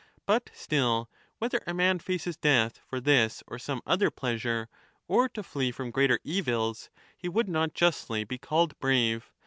But 0.25 0.49
still, 0.51 1.11
whether 1.37 1.61
a 1.67 1.75
man 1.75 1.99
faces 1.99 2.35
death 2.35 2.79
for 2.89 2.99
this 2.99 3.43
or 3.45 3.59
some 3.59 3.83
other 3.85 4.09
pleasure 4.09 4.67
or 5.07 5.29
to 5.29 5.43
flee 5.43 5.71
from 5.71 5.91
greater 5.91 6.19
evils, 6.23 6.89
he 7.15 7.29
would 7.29 7.47
not 7.47 7.75
justly 7.75 8.23
be 8.23 8.39
called 8.39 8.79
brave. 8.79 9.31